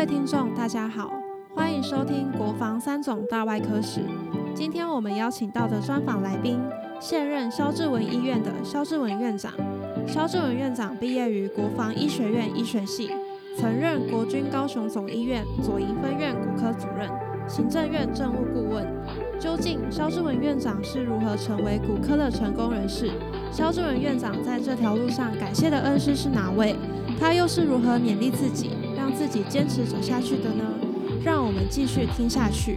[0.00, 1.12] 位听众，大家好，
[1.54, 4.00] 欢迎收听《国防三种大外科史》。
[4.54, 6.58] 今天我们邀请到的专访来宾，
[6.98, 9.52] 现任肖志文医院的肖志文院长。
[10.08, 13.10] 肖志文院长毕业于国防医学院医学系，
[13.58, 17.06] 曾任国军高雄总医院左营分院骨科主任、
[17.46, 18.86] 行政院政务顾问。
[19.38, 23.10] 究竟肖志文院长是如何成为骨科的成功人士？
[23.52, 26.74] 肖志文院长在这条路上感谢的恩师是哪位？
[27.20, 28.70] 他又是如何勉励自己？
[29.10, 30.62] 让自己坚持走下去的呢？
[31.24, 32.76] 让我们继续听下去。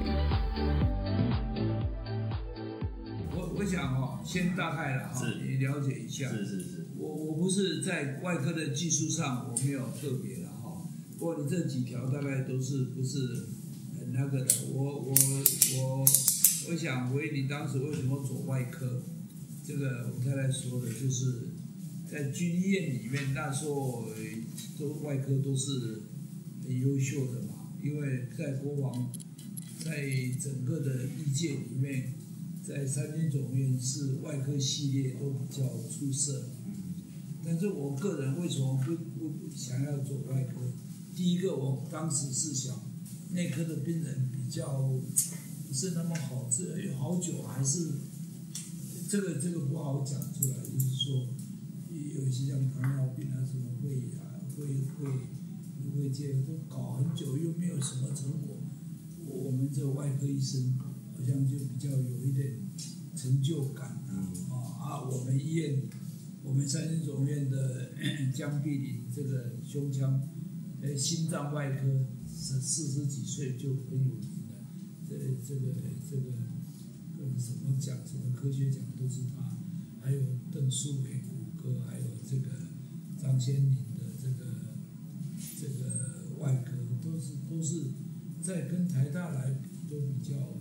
[3.35, 6.29] 我我想哈，先大概了哈，你了解一下。
[6.29, 6.87] 是是是。
[6.97, 10.81] 我我不是在外科的技术上我没有特别的哈，
[11.19, 13.49] 不过你这几条大概都是不是
[13.99, 14.47] 很那个的。
[14.73, 15.13] 我我
[15.77, 16.05] 我
[16.71, 19.03] 我想回你当时为什么走外科，
[19.63, 21.49] 这个我太太说的就是
[22.09, 24.07] 在军医院里面那时候
[24.79, 26.01] 都外科都是。
[26.63, 29.11] 很优秀的嘛，因为在国王，
[29.83, 30.07] 在
[30.41, 32.13] 整个的医界里面，
[32.65, 36.49] 在三军总院是外科系列都比较出色。
[37.43, 40.71] 但是我个人为什么不不想要做外科？
[41.13, 42.89] 第一个，我当时是想
[43.31, 44.81] 内科的病人比较
[45.67, 47.91] 不是那么好治，有好久还是
[49.09, 51.27] 这个这个不好讲出来，就是说
[51.91, 54.65] 有一些像糖尿病啊什么会啊会
[54.97, 55.11] 会。
[55.95, 58.57] 会界都搞很久，又没有什么成果。
[59.25, 62.59] 我们这外科医生好像就比较有一点
[63.15, 64.29] 成就感啊
[64.79, 65.09] 啊！
[65.09, 65.83] 我们医院，
[66.43, 67.91] 我们三军总院的
[68.33, 70.21] 江碧林这个胸腔
[70.81, 74.55] 呃心脏外科是四十几岁就很有名的，
[75.07, 75.73] 这这个
[76.09, 76.31] 这个
[77.39, 79.57] 什么奖什么科学奖都是他，
[80.01, 80.19] 还有
[80.51, 82.49] 邓树伟骨科，还有这个
[83.17, 83.92] 张先林。
[85.63, 87.91] 这个外科都是都是
[88.41, 90.57] 在跟台大来比都比较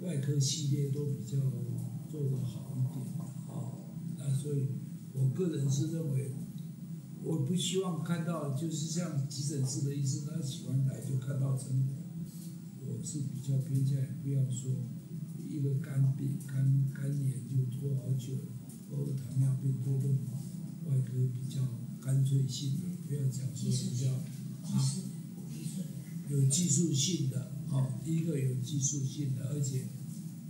[0.00, 1.38] 外科系列都比较
[2.08, 3.04] 做得好一点
[3.48, 4.68] 啊，那所以
[5.12, 6.30] 我个人是认为，
[7.20, 11.96] 我不希望看到就是像急诊室的医生，他喜欢来就看到成果。
[12.80, 14.70] 我是比较偏向不要说
[15.48, 18.34] 一个肝病肝肝炎就拖好久，
[18.88, 20.18] 或者糖尿病都用
[20.84, 21.60] 外科比较
[22.00, 22.78] 干脆性，
[23.12, 24.08] 不要讲说比较。
[24.64, 24.80] 啊，
[26.30, 29.84] 有技术性的，哦，第一个有技术性的，而且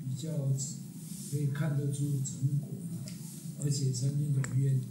[0.06, 0.30] 比较
[1.28, 2.68] 可以看得出成果，
[3.58, 4.86] 而且三军总医院的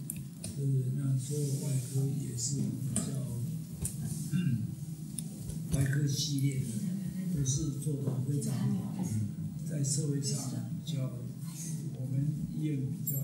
[0.98, 3.40] 那所有外科也是比较
[5.78, 6.66] 外科系列的，
[7.34, 9.02] 都是做的非常好，
[9.66, 10.38] 在社会上
[10.84, 11.20] 比较
[11.96, 13.16] 我们医院比较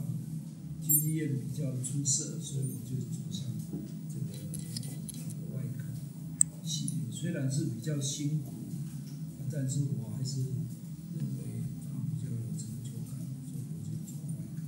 [0.82, 3.47] 军医院比较出色，所以我就走向。
[7.20, 8.54] 虽然是比较辛苦，
[9.50, 10.44] 但是我还是
[11.18, 13.18] 认为他比较有成就感，
[13.50, 14.62] 所以我就走外科。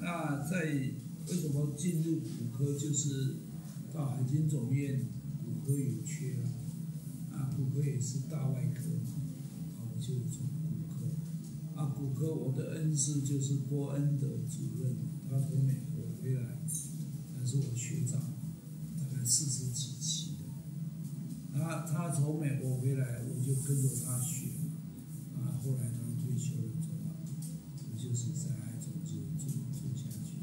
[0.00, 0.64] 那在
[1.28, 2.78] 为什么进入骨科？
[2.78, 3.36] 就是
[3.92, 5.06] 到海军总院
[5.44, 6.48] 骨科有缺了，
[7.30, 9.20] 啊，骨科也是大外科嘛，
[9.76, 11.04] 啊，我就从骨科。
[11.78, 14.96] 啊，骨科我的恩师就是郭恩的主任，
[15.28, 16.56] 他从美国回来。
[17.44, 18.20] 是我学长，
[18.96, 20.44] 大概四十几期的。
[21.52, 24.48] 他他从美国回来，我就跟着他学。
[25.36, 27.14] 啊，后来他退休了，走了，
[27.92, 30.38] 我就是在海总就做做下去。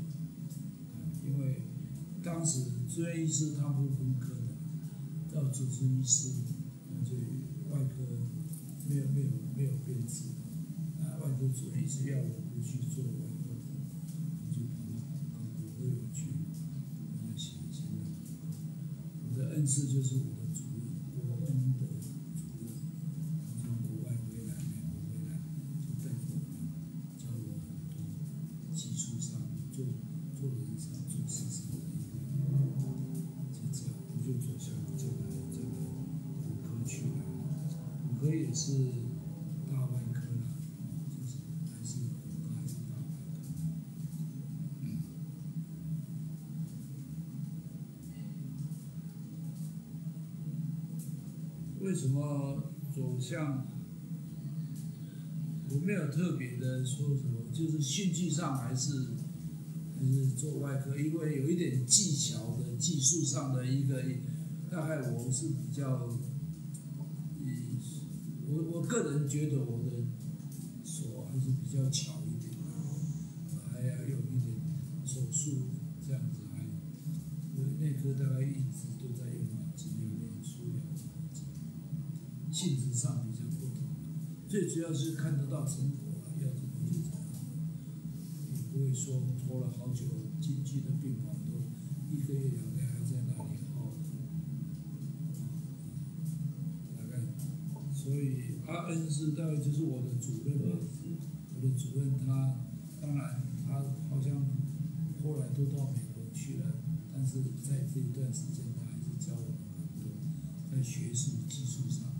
[0.93, 1.63] 啊因为
[2.23, 6.29] 当时住院医师他不分科的，到主治医师，
[6.91, 7.15] 那就
[7.69, 7.95] 外科
[8.87, 10.25] 没有没有没有编制，
[10.99, 13.49] 啊，外科主任医师要我不去做外科，
[14.45, 14.85] 我就跑
[15.33, 16.27] 到骨科有去。
[19.73, 20.50] 这就是我
[51.81, 53.65] 为什么走向？
[55.73, 59.07] 我没有特别的说什么，就是兴趣上还是
[59.97, 64.03] 还是做外科，因为有一点技巧的技术上的一个，
[64.69, 66.19] 大概我是比较，
[67.39, 67.79] 嗯，
[68.47, 70.03] 我我个人觉得我的
[70.83, 72.53] 手还是比较巧一点，
[73.71, 74.55] 还要有一点
[75.05, 75.69] 手术
[76.05, 76.61] 这样子，还
[77.57, 81.45] 有内科大概一直都在用脑筋，有点疏疗脑筋，
[82.51, 83.87] 性质上比较不同，
[84.51, 87.15] 最主要是看得到成果了，要怎么就怎么，
[88.51, 90.03] 也不会说拖了好久，
[90.41, 91.71] 进去的病房都
[92.13, 93.95] 一个月两个月还在那里耗，
[96.97, 97.23] 大概，
[97.93, 100.79] 所以阿恩是大概就是我的主任嘛，
[101.55, 102.57] 我的主任他
[102.99, 104.47] 当然他好像
[105.23, 106.75] 后来都到美国去了。
[107.13, 110.11] 但是在这一段时间，他还是教我们很多，
[110.69, 112.10] 在学术技术上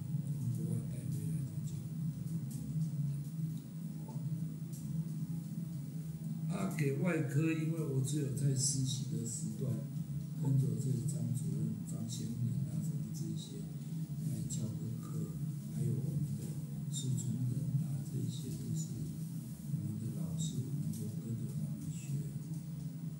[6.81, 9.71] 给外科，因为我只有在实习的时段
[10.41, 13.61] 跟着这张主任张先敏啊什么这些
[14.25, 15.37] 来教功课，
[15.75, 16.41] 还有我们的
[16.89, 18.97] 苏主任啊，这些都是
[19.77, 22.17] 我们的老师，我们都跟着他们学。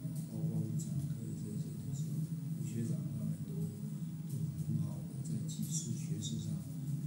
[0.09, 2.09] 包括妇产科这些都是
[2.57, 3.77] 吴学长他们都
[4.25, 6.49] 都很好的，在技术学术上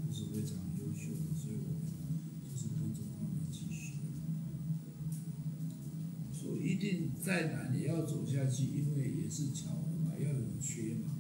[0.07, 1.91] 都是非常优秀的，所以我们
[2.47, 3.99] 就是跟着他们去学。
[6.33, 11.19] 说一定再难也要走下去，因为也是巧合嘛，要有缺嘛。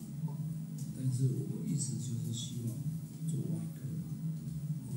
[0.97, 2.77] 但是我一直就是希望
[3.27, 4.15] 做外科嘛，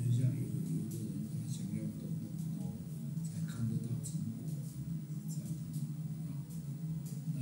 [0.04, 2.78] 就像有有的人他想要动动刀
[3.24, 4.46] 才看得到成果，
[5.28, 5.48] 这样。
[7.34, 7.38] 那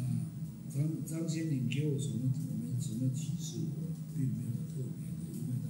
[0.71, 5.65] 张张先林给我什么我们什么启示，我并没有特别的，因为他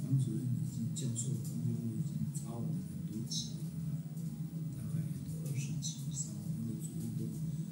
[0.00, 3.58] 黄主任已经教授同学，我已经查我们很多期了，
[4.76, 7.20] 大概也都二十几以上，我们的主任都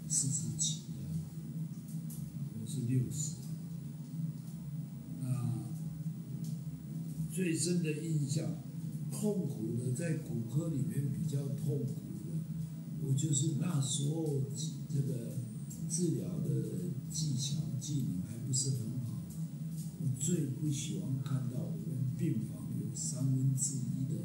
[0.08, 0.94] 四十几的，
[2.60, 3.36] 我是六十。
[5.20, 5.26] 那
[7.44, 8.56] 最深的印象，
[9.10, 11.92] 痛苦的在骨科里面比较痛苦
[12.24, 12.40] 的，
[13.02, 14.40] 我就是那时候
[14.88, 15.36] 这个
[15.86, 19.26] 治疗的技巧技能还不是很好，
[20.00, 24.24] 我最不喜欢看到我们病房有三分之一的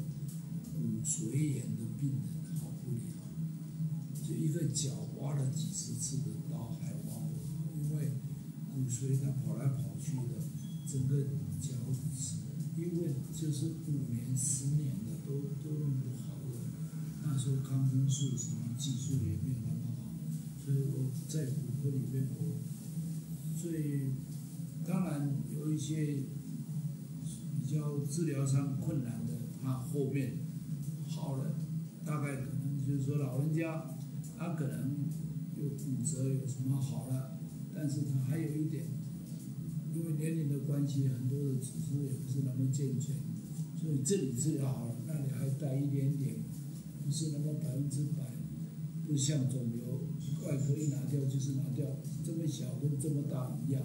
[0.72, 8.14] 骨髓炎的病人好不了，就一个脚挖了几十次的刀还挖不好，因为
[8.72, 10.40] 骨髓它跑来跑去的，
[10.90, 11.22] 整个
[11.60, 12.00] 脚趾
[12.80, 16.56] 因为就是五年、十年的都都弄不好的，
[17.22, 20.08] 那时候抗生素什么技术也没有那么好，
[20.56, 22.62] 所以我在骨科里面我
[23.54, 24.12] 最
[24.86, 26.24] 当然有一些
[27.54, 30.38] 比较治疗上困难的，他后面
[31.06, 31.54] 好了，
[32.02, 33.94] 大概可能就是说老人家
[34.38, 34.96] 他可能
[35.58, 37.38] 有骨折有什么好了，
[37.74, 38.86] 但是他还有一点。
[40.00, 43.14] 因为年龄的关系，很多的组织也不是那么健全，
[43.78, 46.36] 所以这里治疗好了，那里还带一点点，
[47.04, 48.24] 不是那么百分之百，
[49.06, 50.08] 不像肿瘤
[50.46, 51.84] 外科一拿掉就是拿掉，
[52.24, 53.82] 这么小跟这么大一样。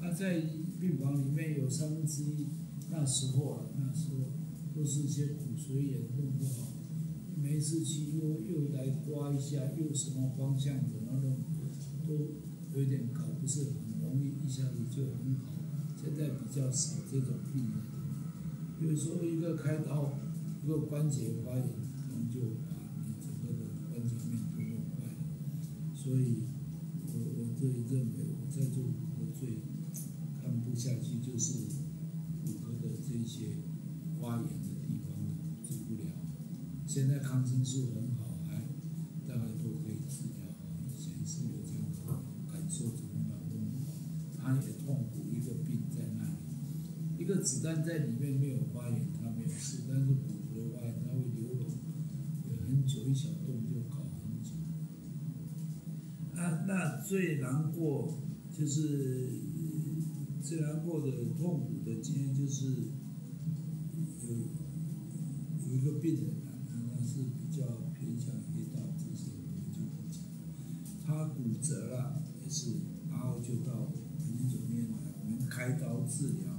[0.00, 0.40] 那在
[0.80, 2.46] 病房里面有三分之一，
[2.90, 4.32] 那时候啊，那时候
[4.74, 6.72] 都是一些骨髓炎弄不好，
[7.36, 11.36] 没事去又又来刮一下，又什么方向怎么弄，
[12.06, 13.66] 都有点搞不是。
[14.08, 15.52] 容易一下子就很好，
[16.00, 17.72] 现在比较少这种病人。
[18.80, 20.18] 比如说一个开刀，
[20.64, 22.72] 一个关节发炎，可能就把
[23.04, 25.20] 你整个的关节面都弄坏了。
[25.94, 26.48] 所以，
[27.06, 29.58] 我我最认为我在做骨科最
[30.40, 31.68] 看不下去就是
[32.44, 33.48] 骨科的这些
[34.20, 35.12] 发炎的地方
[35.68, 36.08] 治不了。
[36.86, 38.17] 现在抗生素很好，
[47.48, 51.80] 子弹在里面没有发炎，他没有事，但是骨髓发炎它会流脓，
[52.46, 54.50] 有很久一小洞就搞很久。
[56.34, 58.18] 那那最难过
[58.52, 59.30] 就是
[60.42, 62.66] 最难过的痛苦的经验就是
[64.26, 64.34] 有
[65.66, 67.64] 有一个病人啊，他是比较
[67.98, 70.22] 偏向于到这些我们就不讲，
[71.06, 72.72] 他骨折了也是，
[73.10, 73.90] 然后就到。
[74.30, 76.57] 一种面来，我们开刀治疗，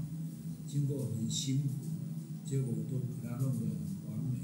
[0.69, 1.69] 经过很辛苦，
[2.45, 4.39] 结果都给他弄得很完美。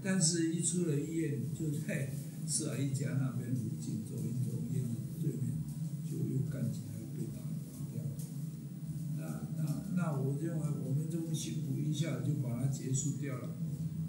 [0.00, 2.14] 但是，一出了医院，就在
[2.46, 5.58] 四海一家那边附近走一走，医院的对面，
[6.04, 7.40] 就又干起来被打
[7.72, 8.04] 打掉。
[9.16, 13.56] 那那那，我认为我们这么辛苦一下就把它结束掉了，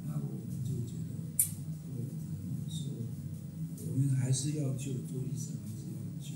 [0.06, 1.50] 那我们就觉得，
[2.68, 2.94] 说
[3.88, 6.36] 我们还是要救，做医生还是要救，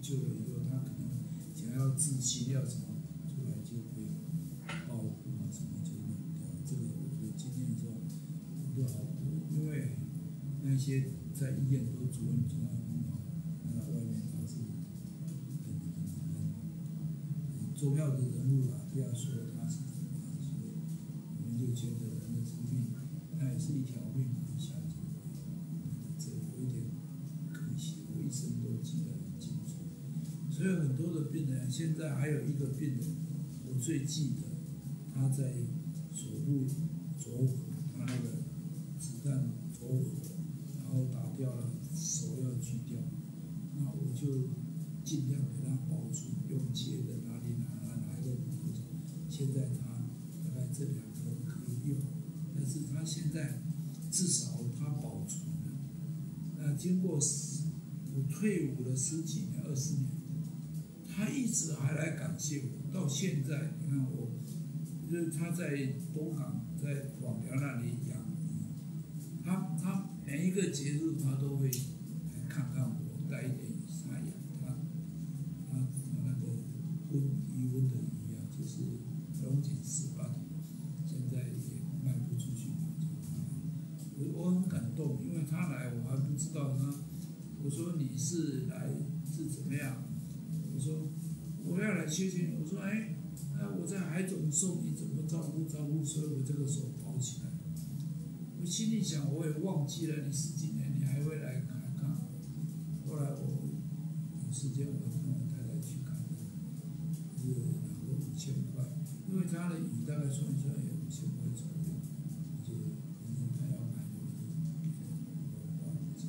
[0.00, 1.08] 救了以后他可能。
[1.52, 2.87] 想要自息要什么
[10.78, 11.02] 一些
[11.34, 13.18] 在医院都主任做的很好，
[13.66, 14.54] 那外面他是
[17.74, 20.78] 重要的人物啊，不要说他是怎么，所以
[21.42, 22.94] 我们就觉得人的生命，
[23.36, 24.94] 他也是一条命啊，下去，
[26.16, 26.86] 这有一点
[27.50, 29.82] 可惜，我一生都记得很清楚。
[30.48, 33.16] 所以很多的病人，现在还有一个病人，
[33.66, 34.46] 我最记得
[35.12, 35.54] 他在
[36.12, 36.68] 手部
[37.18, 37.48] 着
[44.18, 44.48] 就
[45.04, 48.82] 尽量给他保存，用切的哪里哪哪哪一个骨头，
[49.30, 50.02] 现在他
[50.42, 51.98] 大概这两个可以用，
[52.52, 53.62] 但是他现在
[54.10, 55.70] 至少他保存了。
[56.56, 57.68] 那经过十
[58.12, 60.10] 我退伍了十几年、二十年，
[61.06, 64.32] 他一直还来感谢我，到现在你看我，
[65.08, 68.66] 就是他在东港在广寮那里养鱼，
[69.44, 74.76] 他他每一个节日他都会来看看我，带一点鱼他养他，
[75.66, 76.46] 他他那个
[77.10, 77.22] 温
[77.54, 78.82] 鱼温的鱼啊，就是
[79.42, 80.34] 龙井石斑，
[81.06, 81.52] 现在也
[82.04, 82.94] 卖不出去嘛，
[84.16, 86.94] 就我我很感动，因为他来我还不知道他，
[87.62, 88.90] 我说你是来
[89.32, 90.02] 是怎么样？
[90.74, 91.08] 我说
[91.64, 93.14] 我要来谢谢你，我说哎，
[93.54, 97.50] 那我在海总送你怎么照顾照顾，所以我这个手包起来。
[98.60, 102.16] 我心里想，我也忘记了你十几年，你还会来看看。
[103.06, 103.70] 后来我
[104.46, 106.16] 有时间，我跟我太太去看，
[107.38, 108.84] 是拿个五千块，
[109.30, 111.94] 因为他的鱼大概算一算也五千块左右，
[112.66, 112.74] 就
[113.22, 115.06] 反正他要买的我就给他
[115.54, 116.28] 我花五千，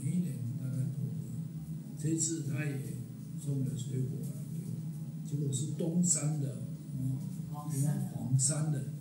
[0.00, 1.26] 每一年大概都会。
[2.06, 2.98] 这一次他也
[3.36, 7.18] 送了水果来给我，结果是东山的，哦，
[7.52, 8.92] 黄山黄山的。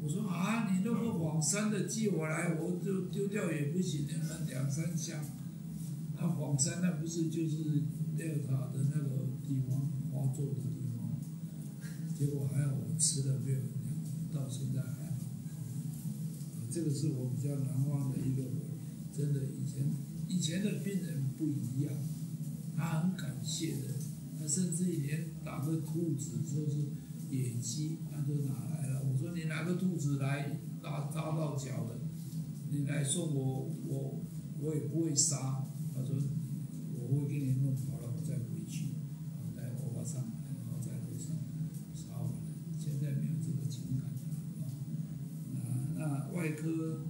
[0.00, 5.24] 我说啊，你那个黄山的寄我来，我就丢掉也不行，那两三箱。
[6.14, 7.82] 那黄山那不是就是
[8.16, 11.18] 德尔塔的那个地方，花座的地方。
[12.14, 13.58] 结果还好我吃了没有
[14.32, 15.18] 到现在还好。
[16.70, 18.50] 这个是我比较难忘的一个回
[19.10, 19.90] 忆，真的以前
[20.28, 21.92] 以前的病人不一样，
[22.76, 23.88] 他很感谢的，
[24.38, 26.88] 他甚至连打个兔子就是
[27.30, 29.02] 野鸡，他都拿来了。
[29.04, 32.00] 我说你拿个兔子来扎扎到脚的，
[32.70, 34.24] 你来送我，我
[34.60, 35.64] 我也不会杀。
[35.94, 36.16] 他说
[36.98, 38.86] 我会给你弄好了，我再回去，
[39.36, 41.36] 我再我把上来，然后在路上
[41.94, 42.38] 杀完了。
[42.78, 45.94] 现在没有这个情感了啊。
[45.94, 47.06] 那外科，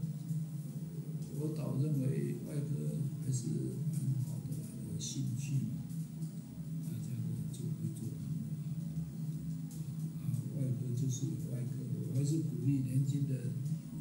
[13.12, 13.34] 鼓励年轻的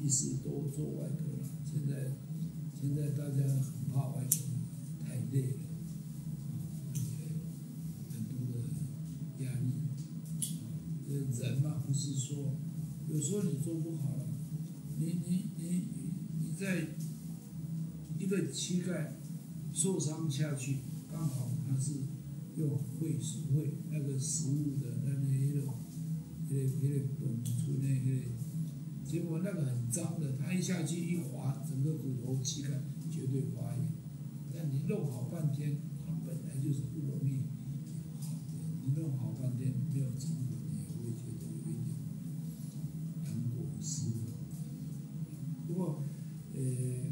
[0.01, 1.43] 医师都做外科了。
[1.65, 2.15] 现在
[2.79, 4.37] 现在大家很怕外科，
[5.03, 5.59] 太累了，
[8.09, 9.65] 很多的压力。
[11.09, 12.55] 呃，人嘛，不是说
[13.09, 14.25] 有时候你做不好了，
[14.97, 15.83] 你你你
[16.39, 16.87] 你在
[18.17, 19.17] 一个膝盖
[19.73, 20.77] 受伤下去，
[21.11, 21.91] 刚好他是
[22.55, 23.19] 用会
[23.53, 25.75] 会那个食物的那那那种，
[26.49, 28.09] 那那个本出那个，
[29.11, 32.69] 结果那个很脏的，他一下去一滑，整个骨头膝盖
[33.09, 33.85] 绝对发炎。
[34.55, 37.43] 但你弄好半天，它本来就是不容易，
[38.79, 41.99] 你弄好半天没有成果，你也会觉得有一点
[43.25, 44.31] 难过失落。
[45.67, 46.07] 不过，
[46.53, 47.11] 呃，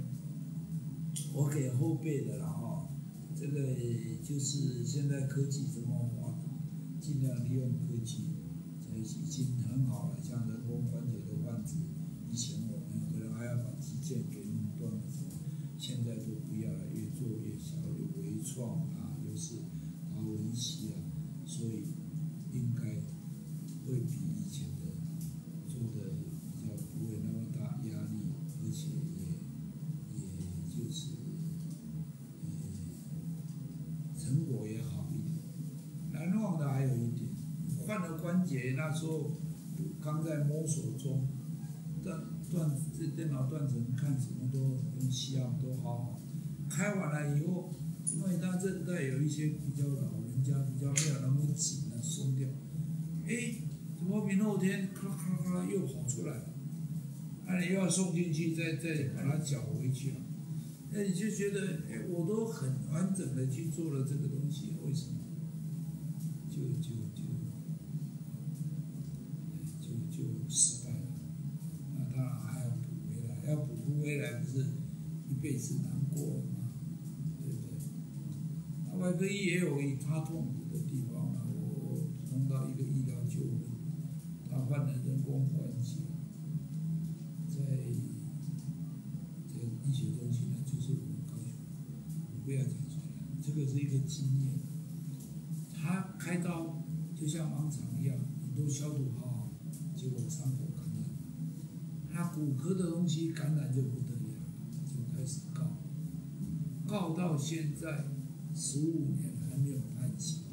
[1.34, 2.88] 我给后辈的了哈，
[3.36, 3.76] 这个
[4.24, 6.46] 就是现在科技这么发达，
[7.02, 8.24] 尽量利用科技，
[9.02, 10.18] 已经很好了。
[10.22, 11.74] 像人工关节的患者，
[12.30, 15.02] 以前我们可能还要把肌腱给弄断了，
[15.78, 19.56] 现在都不要了，越做越小，有微创啊，又是
[20.10, 20.96] 达文西啊，
[21.46, 21.96] 所以
[22.52, 22.84] 应该
[23.86, 24.29] 会比
[38.00, 39.30] 换了关节那时候
[40.02, 41.28] 刚在摸索中，
[42.02, 46.22] 断断这电脑断层看什么都用西洋都好好，
[46.70, 47.74] 开完了以后，
[48.16, 52.48] 因为它韧带有一些比较老人家比较没有那么紧了，松掉，
[53.26, 53.56] 哎，
[53.98, 56.54] 怎么明后天咔咔咔又跑出来了？
[57.46, 60.16] 那你又要送进去，再再把它搅回去了。
[60.92, 65.20] 那你就觉得，哎，我都很完整的去做了这个东西，为什么？
[66.50, 67.19] 就就就
[70.50, 71.06] 失败了。
[71.96, 72.82] 那当然还要补
[73.14, 74.66] 回来，要补不回来不是
[75.30, 76.72] 一辈子难过了吗？
[77.40, 77.70] 对不对？
[78.88, 83.62] 那外科医也有他痛苦的地方啊，我我从到一个医疗纠纷，
[84.50, 86.00] 他患了人工关节，
[87.48, 87.56] 在
[89.48, 91.54] 这个医学中心呢，就是我们高雄，
[92.34, 93.08] 我不要讲出来，
[93.42, 94.50] 这个是一个经验。
[95.74, 96.84] 他开刀
[97.16, 99.29] 就像盲肠一样，你都消毒好，
[100.00, 101.04] 结果伤口感染，
[102.10, 104.30] 他骨科的东西感染就不得了，
[104.86, 105.76] 就开始告，
[106.88, 108.06] 告到现在
[108.56, 110.44] 十五年还没有判刑。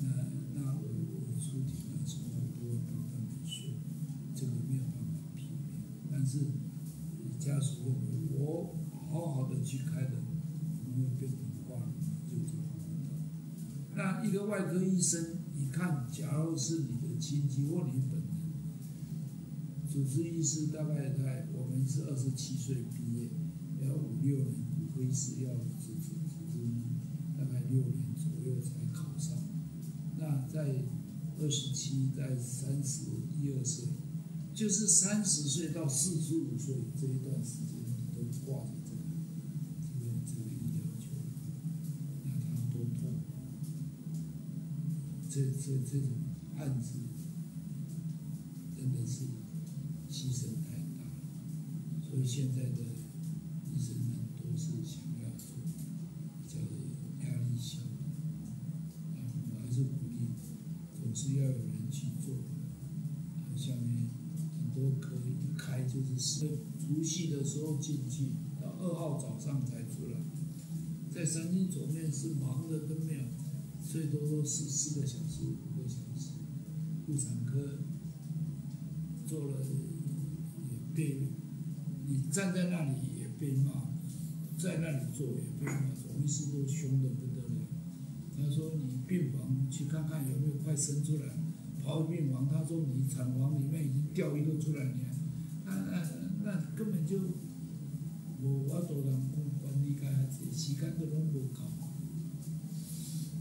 [0.00, 0.08] 那
[0.56, 3.70] 那我我出庭的时候，我都会帮他们说，
[4.34, 6.50] 这个没有办法避免，但是
[7.38, 8.74] 家属认为我
[9.08, 10.16] 好好的去开的，
[10.74, 11.78] 怎么会变成花
[12.28, 12.64] 就这么
[13.94, 18.26] 那一个外科医生，你看，假如是你亲戚或你本人，
[19.90, 23.30] 主治医师大概在我们是二十七岁毕业，
[23.80, 26.68] 要五六年，骨科医师要主治主治
[27.38, 29.36] 大概六年左右才考上。
[30.18, 30.84] 那在
[31.38, 33.88] 二十七，在三十一二岁，
[34.54, 39.00] 就是三十岁到四十五岁这一段时间，你都挂着这个
[39.82, 41.46] 这个这个医疗纠纷，
[42.24, 43.20] 那他多痛。
[45.28, 46.08] 这这这种
[46.58, 46.98] 案子
[48.74, 49.26] 真的是
[50.08, 52.82] 牺牲太大了，所以现在的
[53.66, 56.58] 医生们都是想要做比较
[57.24, 58.46] 压力小的，
[59.14, 59.18] 啊，
[59.60, 60.30] 还是鼓励，
[60.94, 62.34] 总是要有人去做。
[62.34, 64.10] 啊，下面
[64.58, 70.20] 很多科一开就是是除夕的时候进去，到二号早上才出来，
[71.12, 73.20] 在三星左面是忙的跟没有。
[73.86, 76.32] 最多都是四个小时、五个小时，
[77.06, 77.78] 妇产科
[79.24, 81.28] 做了也被
[82.04, 83.70] 你站在那里也被骂，
[84.58, 87.68] 在那里做也被骂，总医师都凶的不得了。
[88.36, 91.36] 他说你病房去看看有没有快生出来，
[91.80, 95.00] 跑病房，他说你产房里面已经掉一个出来，你
[95.64, 96.02] 那那
[96.42, 97.18] 那根本就
[98.42, 101.62] 无法度人讲管理家这时间都拢无够。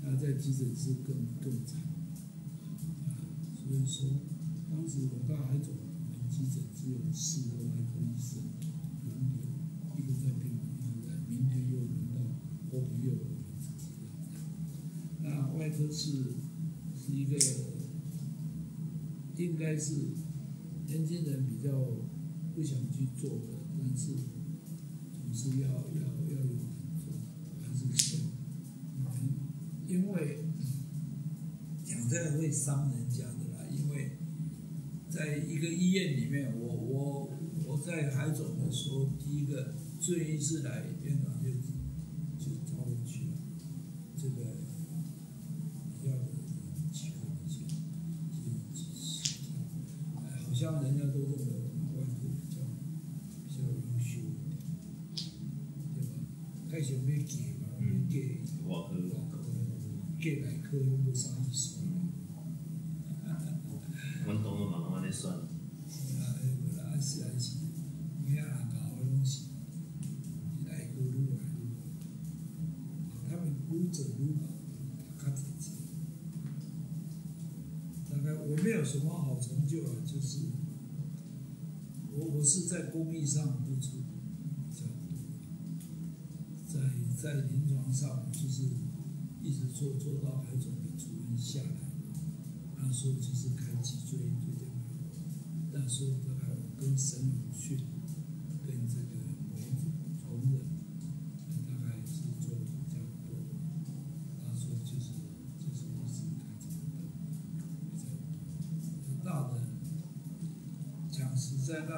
[0.04, 1.82] 那在急诊室更更惨，
[3.76, 4.08] 所以说
[4.72, 8.42] 当时我到海总，我们急诊只有四个外科医生
[9.04, 9.44] 轮流，
[9.98, 12.16] 一个在病房，一个在，明天又轮到，
[12.72, 14.08] 后天又我们自己的。
[15.24, 16.24] 那外科是
[16.96, 17.38] 是一个，
[19.44, 19.92] 应该是
[20.88, 21.70] 年轻人比较
[22.56, 24.14] 不想去做的，但是
[25.12, 26.60] 总是要要要有人
[27.04, 27.12] 做，
[27.62, 28.24] 还是需要。
[29.86, 30.46] 因为
[31.84, 34.18] 讲这个会伤人家的啦，因为
[35.10, 37.30] 在一个医院里面，我我
[37.66, 41.50] 我在海总的时候，第一个住院医师来院长就
[42.38, 43.30] 就招我去
[82.46, 85.18] 是在工艺上付出比较多，
[86.68, 86.80] 在
[87.16, 88.64] 在临床上就是。
[89.46, 91.70] 一直做做到海总的主任下来，
[92.76, 94.98] 他说就是开脊椎椎间盘，
[95.72, 97.78] 但是大概我跟沈永训，
[98.66, 99.06] 跟这个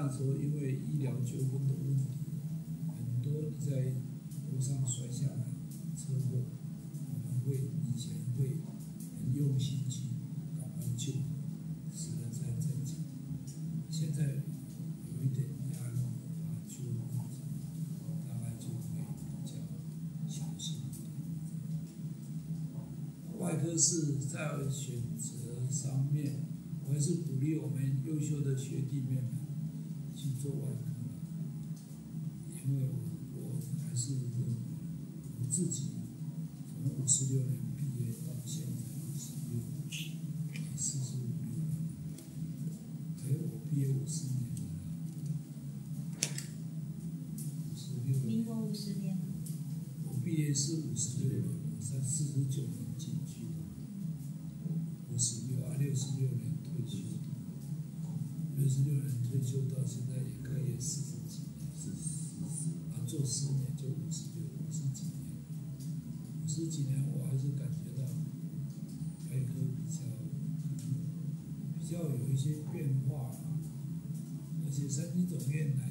[0.10, 2.06] 那时候因为医疗纠纷的问题，
[2.88, 3.91] 很多你在
[4.50, 5.52] 路上摔下来，
[5.98, 6.46] 车祸。
[7.12, 8.62] 我们会以前会
[9.20, 10.04] 很用心去
[10.58, 11.12] 赶快救，
[11.91, 12.96] 死了再再讲。
[13.89, 14.24] 现在
[15.12, 16.00] 有一点压力，
[16.70, 16.78] 就
[18.30, 19.56] 大概就会比较
[20.26, 20.84] 小心。
[23.38, 26.46] 外科是在选择上面，
[26.86, 29.47] 我还是鼓励我们优秀的学弟妹们
[30.48, 30.88] 去做外科，
[32.66, 32.96] 因为我
[33.36, 35.90] 我还是我自己。
[36.72, 39.60] 从五十六年毕业到现在五十六，
[40.78, 41.76] 四十五六了。
[43.24, 44.62] 哎，我毕业五十年了，
[47.70, 48.20] 五十六。
[48.22, 49.18] 民国五十年。
[50.06, 51.44] 我毕业是五十六年，
[51.76, 52.87] 我才四十九年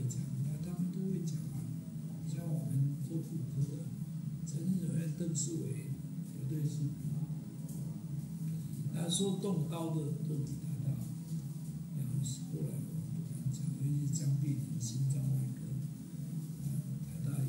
[0.09, 1.63] 讲，那他们都会讲啊，
[2.27, 3.85] 像我们做骨科的，
[4.45, 5.91] 三军总院邓世伟
[6.33, 6.95] 绝对是比，
[8.93, 10.91] 那说动刀的都比他大，
[11.97, 12.19] 然后
[12.53, 15.63] 后来我们不敢讲，尤其张碧林心脏外科。
[17.07, 17.45] 台大也，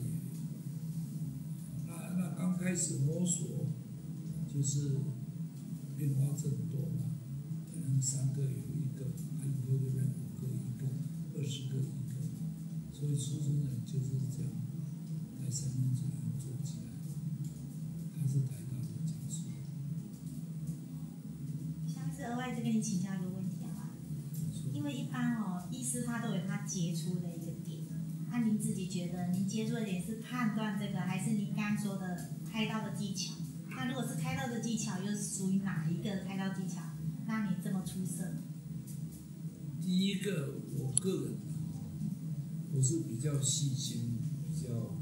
[1.86, 3.72] 那那刚开始摸索，
[4.48, 4.96] 就是
[5.96, 7.16] 变化症多嘛，
[7.72, 9.06] 可能三个有一个，
[12.98, 14.52] 所以出生人就是这样，
[15.40, 16.86] 在三分之二做起来，
[18.20, 19.44] 他是台大的教授，
[21.86, 23.92] 下次额外再跟你请教一个问题好吧？
[24.74, 27.86] 因为一般哦，医师他都有他杰出的一个点。
[28.32, 33.36] 那您自己觉得，您杰出的点是判断这个，还是您刚刚说的开刀的技巧？
[33.70, 36.82] 那如果是开刀的技巧，又是属于哪一个开刀技巧？
[37.28, 38.24] 那你这么出色？
[39.80, 41.38] 第一个，我个人
[42.78, 44.96] 啊，我是比较细心，比较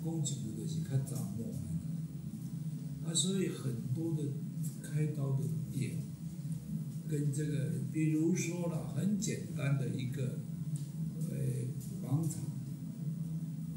[0.00, 4.22] 攻击的是较掌握的，啊，所以很多的
[4.80, 6.04] 开刀的点，
[7.08, 10.38] 跟这个，比如说了，很简单的一个，
[11.28, 11.66] 呃，
[12.00, 12.44] 盲肠，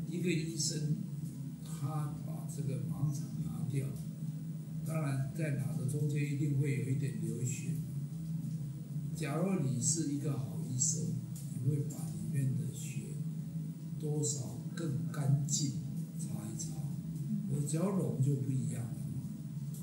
[0.07, 0.97] 一个医生
[1.63, 3.87] 他把这个盲肠拿掉，
[4.85, 7.71] 当然在哪的中间一定会有一点流血。
[9.15, 11.15] 假如你是一个好医生，
[11.55, 13.01] 你会把里面的血
[14.03, 15.79] 多少更干净
[16.19, 16.75] 擦一擦。
[17.49, 19.07] 我只要溶就不一样了。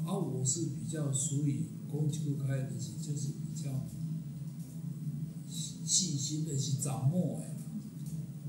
[0.05, 3.87] 而、我是比较属于攻击不开的，就是比较
[5.49, 7.57] 细心的去掌握哎，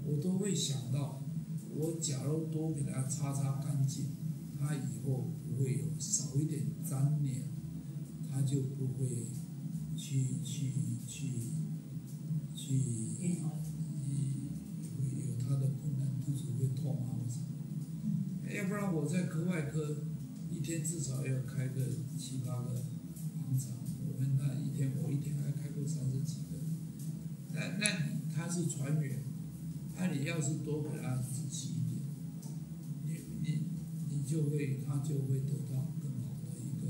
[0.05, 1.23] 我都会想到，
[1.73, 4.07] 我假如多给它擦擦干净，
[4.59, 7.47] 它以后不会有少一点粘连，
[8.29, 9.27] 它就不会。
[9.93, 10.73] 去去
[11.07, 11.31] 去
[12.55, 12.81] 去，
[18.53, 20.03] 要不然我在科外科
[20.49, 21.87] 一天至少要开个
[22.17, 22.83] 七八个
[23.37, 26.59] 盲肠，我们那一天我一天还开过三十几个，
[27.53, 29.23] 那那你他是船员，
[29.95, 32.01] 那你要是多给他仔细一点，
[33.05, 33.09] 你
[33.41, 33.59] 你
[34.09, 36.87] 你就会他就会得到更好的一个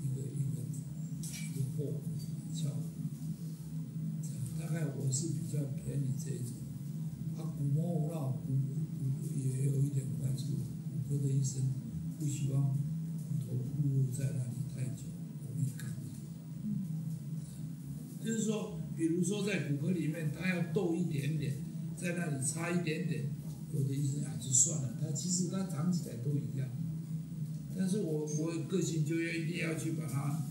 [0.00, 0.56] 一个一个
[1.22, 2.02] 一个货。
[2.52, 2.82] 效果，
[4.58, 6.56] 大概我是比较偏你这一种，
[7.36, 8.52] 啊，骨膜无闹骨
[11.48, 11.62] 生
[12.18, 15.04] 不希望骨头暴露在那里太久，
[15.42, 15.98] 容易感染。
[18.20, 21.62] 就是说，比如说在骨科里面，他要逗一点点，
[21.96, 23.30] 在那里差一点点，
[23.72, 26.68] 有的医生还是算了，他其实他长起来都一样。
[27.76, 30.46] 但是我我个性就要一定要去把它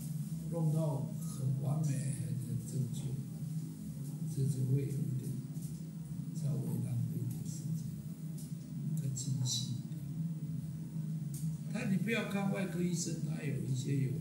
[0.50, 1.14] 弄到。
[1.38, 3.02] 很完美，很正确，
[4.34, 5.30] 这就会有一点
[6.34, 7.86] 稍微浪费一点时间，
[9.00, 9.77] 更精细。
[12.08, 14.12] 不要看外科医生，他有一些有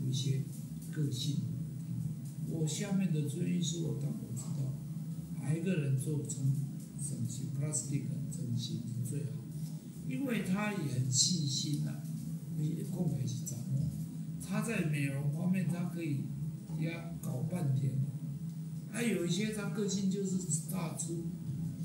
[0.00, 0.44] 有一些
[0.92, 1.38] 个性。
[2.48, 4.78] 我下面的专业是我当我知道，
[5.34, 6.54] 哪一个人做成
[7.02, 9.44] 整形 plastic 整形是最好，
[10.06, 12.00] 因为他也很细心呐，
[12.56, 13.90] 你共同去掌握。
[14.40, 16.26] 他在美容方面，他可以
[16.78, 17.92] 要搞半天。
[18.88, 21.26] 还有一些他个性就是大出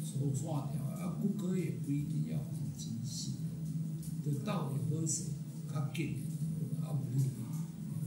[0.03, 3.37] 手刷条啊，顾客也不一定要很精细，
[4.25, 5.27] 得到也喝水，
[5.71, 6.17] 较紧，
[6.81, 7.29] 啊无力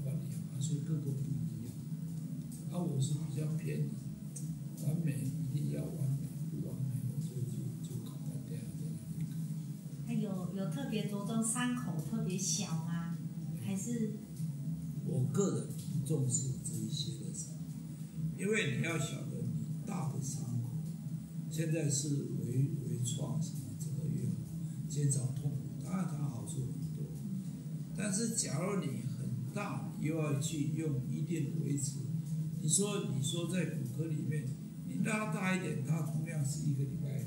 [0.03, 1.73] 管理啊，所以各个不一样。
[2.73, 3.89] 啊，我是比较偏
[4.83, 8.67] 完美，一定要完美，不完美我就就就搞半天
[10.07, 13.17] 那有有特别着重伤口特别小吗？
[13.65, 14.15] 还是？
[15.07, 17.55] 我个人不重视这一些的伤，
[18.37, 20.69] 因为你要晓得，你大的伤口，
[21.49, 22.09] 现在是
[22.41, 24.35] 微微创什么这个越好，
[24.89, 25.58] 减少痛，
[27.99, 31.99] 但是假如你很大，又要去用一定的维持，
[32.63, 34.49] 你说你说在骨科里面，
[34.87, 37.27] 你拉大一点，它同样是一个礼拜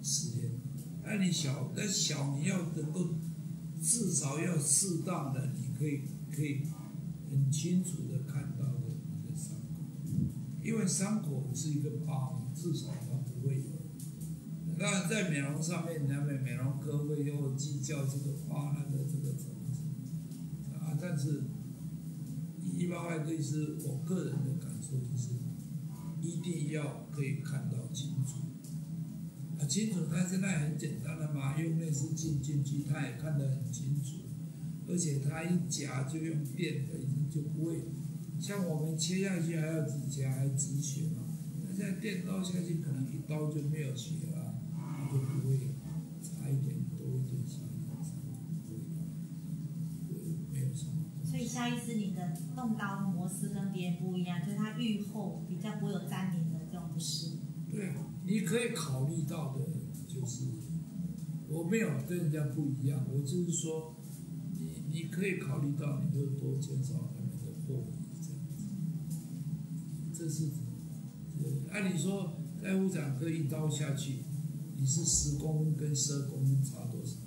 [0.00, 0.52] 十天，
[1.02, 3.16] 那你小那小你要能够
[3.82, 6.62] 至少要适当的，你可以可以。
[7.30, 9.84] 很清楚的看到的一个伤口，
[10.64, 13.64] 因为伤口是一个疤，至少它不会有。
[14.78, 19.34] 那在美容上面，难免美美容科会又计较这个疤那个这个
[21.00, 21.44] 但是
[22.76, 25.30] 一般外科医师，我个人的感受就是，
[26.20, 28.38] 一定要可以看到清楚。
[29.58, 34.18] 啊，清楚，他现在很简单的嘛，用内视镜进去，他也看得很清楚，
[34.88, 37.82] 而且他一夹就用电的，已经就不会
[38.38, 41.24] 像我们切下去还要止夹还止血嘛，
[41.64, 44.54] 那现在电刀下去可能一刀就没有血了，
[45.12, 45.58] 就不会
[52.58, 57.36] 动刀模式跟别人不一样，就是他愈后比较不会有粘连的这种不适。
[57.70, 57.94] 对，
[58.26, 59.64] 你可以考虑到的，
[60.08, 60.46] 就是
[61.48, 63.94] 我没有跟人家不一样，我就是说，
[64.58, 68.66] 你你可以考虑到，你就多减少他们的后遗这样子。
[70.12, 70.50] 这是，
[71.70, 74.24] 按理说在妇产科一刀下去，
[74.76, 77.18] 你是十公分跟十二公分差多少？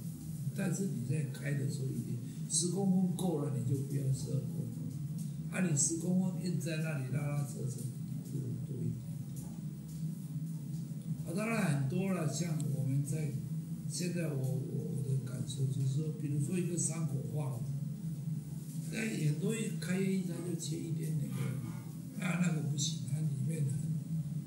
[0.53, 4.70] 但是你在开的时候一定十公分够了，你就不要十二公分。
[5.51, 7.81] 啊，你十公分硬在那里拉拉扯扯，
[8.23, 9.45] 就多一点。
[11.25, 13.33] 啊，当然很多了，像我们在
[13.89, 17.63] 现在我我我的感受就是说，比如说一个伤口化了，
[18.91, 23.91] 那很多一开一张就切一点点的，啊那个不行，它里面很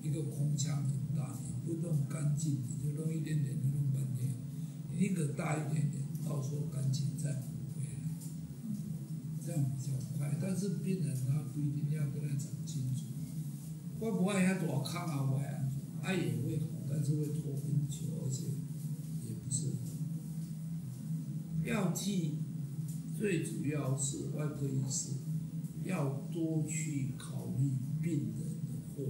[0.03, 4.33] 一个空腔很大，你不弄干净，你就弄一点点就弄半天，
[4.90, 7.43] 你宁可大一点点，到时候干净再，
[9.44, 10.38] 这样比较快。
[10.40, 13.07] 但是病人他不一定要跟他讲清楚，
[14.00, 15.30] 我不爱他多看啊？
[15.30, 15.68] 我呀，
[16.02, 18.46] 他也会好，但是会拖很久，而且
[19.22, 20.18] 也不是很好。
[21.64, 22.38] 药剂
[23.16, 25.12] 最主要是外科医师
[25.83, 29.04] 要多去考虑病人的后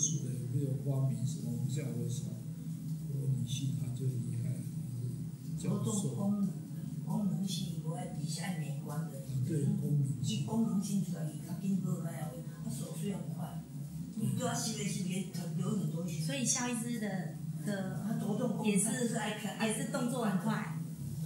[0.00, 2.24] 殊的，没有发明什么，不像我小
[3.12, 4.64] 我女婿他就厉害
[5.58, 6.48] 教授，功能，
[7.04, 10.46] 功能性无爱比赛美观的，对功能伊性。
[10.46, 12.30] 功能性出来，伊较紧好来啊，
[12.64, 13.62] 他手术又快，
[14.16, 17.06] 你对他吸的吸别很流很多血，所以肖医师的
[17.66, 20.78] 的他着重功能也是是爱看，也是动作很，快，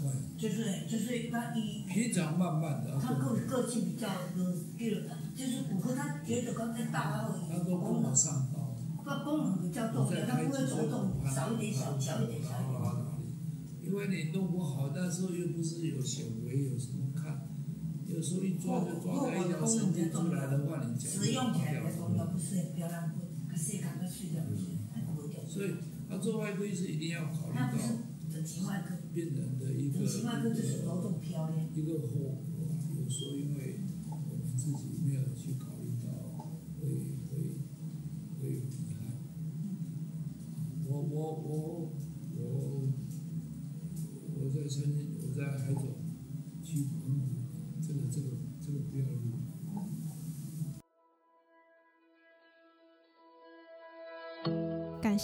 [0.03, 8.49] 对，就是就是他一平常慢慢的，他个个性比较呃，就是就是骨科他觉得刚才大而已，他都跟我功能，上
[9.05, 9.19] 道。
[9.19, 12.85] 他功能比较重要，他不会走动少一点小小一点小一点。
[13.83, 17.47] 因为你弄不好，那时候又不是有显微，有什么看？
[18.07, 23.15] 有时候一抓就抓在一条神经出来的话，你脚使用起来掉比较重要，不是不要让它
[23.51, 25.45] 它细感它碎掉不行，它不会掉。
[25.47, 25.75] 所以
[26.09, 27.99] 他做外科医师一定要考虑那不是到
[28.33, 31.69] 整形外科，病人的一个整形外科就是着重漂亮。
[31.75, 32.45] 一个后果。
[32.97, 35.74] 有时候因为我们自己没有去考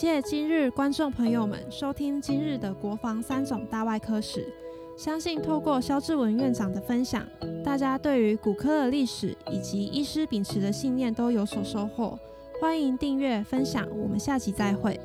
[0.01, 4.51] 谢今日观众朋友们收听今日的国防三种大外科史。
[4.97, 7.23] 相信透过肖志文院长的分享，
[7.63, 12.19] 大家对于骨科的历史以及医师秉持的信念都有所收获。
[12.59, 14.99] 欢迎订阅分享，我们下集再会。